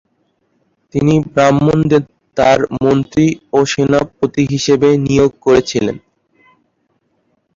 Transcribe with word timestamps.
তিনি 0.93 1.13
ব্রাহ্মণদের 1.27 2.03
তাঁর 2.37 2.59
মন্ত্রী 2.83 3.25
ও 3.53 3.69
সেনাপতি 3.71 4.43
হিসাবে 4.53 4.89
নিয়োগ 5.05 5.31
করেছিলেন। 5.45 5.97